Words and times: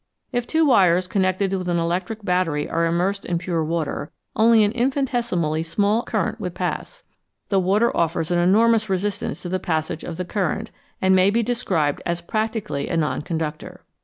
If 0.31 0.47
two 0.47 0.65
wires 0.65 1.07
connected 1.07 1.53
with 1.53 1.67
an 1.67 1.77
electric 1.77 2.25
battery 2.25 2.65
were 2.65 2.87
immersed 2.87 3.23
in 3.23 3.37
pure 3.37 3.63
water, 3.63 4.11
only 4.35 4.63
an 4.63 4.73
infinitesi 4.73 5.39
mally 5.39 5.61
small 5.61 6.01
current 6.01 6.39
would 6.41 6.55
pass; 6.55 7.03
the 7.49 7.59
water 7.59 7.95
offers 7.95 8.31
an 8.31 8.39
enormous 8.39 8.89
resistance 8.89 9.43
to 9.43 9.49
the 9.49 9.59
passage 9.59 10.03
of 10.03 10.17
the 10.17 10.25
current, 10.25 10.71
and 11.03 11.15
may 11.15 11.29
be 11.29 11.43
described 11.43 12.01
as 12.03 12.19
practically 12.19 12.89
a 12.89 12.97
non 12.97 13.21
conductor. 13.21 13.83